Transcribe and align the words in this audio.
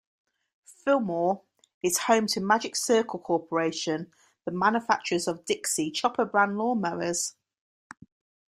Fillmore 0.65 1.43
is 1.83 1.99
home 1.99 2.25
to 2.25 2.39
Magic 2.39 2.75
Circle 2.75 3.19
Corporation, 3.19 4.11
the 4.45 4.51
manufacturers 4.51 5.27
of 5.27 5.45
Dixie 5.45 5.91
Chopper-brand 5.91 6.57
lawn 6.57 6.81
mowers. 6.81 7.35